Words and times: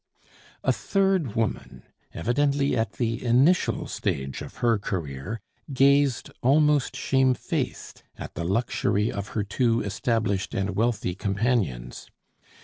A 0.63 0.73
third 0.73 1.35
woman, 1.35 1.83
evidently 2.11 2.75
at 2.75 2.93
the 2.93 3.23
initial 3.23 3.85
stage 3.85 4.41
of 4.41 4.55
her 4.55 4.79
career, 4.79 5.39
gazed, 5.73 6.31
almost 6.41 6.95
shamefaced, 6.95 8.01
at 8.17 8.33
the 8.33 8.43
luxury 8.43 9.11
of 9.11 9.27
her 9.37 9.43
two 9.43 9.81
established 9.81 10.55
and 10.55 10.71
wealthy 10.75 11.13
companions. 11.13 12.09